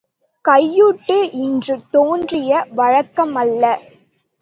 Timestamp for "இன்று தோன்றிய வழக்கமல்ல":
1.33-3.63